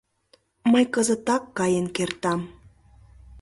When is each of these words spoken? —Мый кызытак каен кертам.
—Мый 0.71 0.85
кызытак 0.93 1.43
каен 1.57 1.87
кертам. 1.95 2.41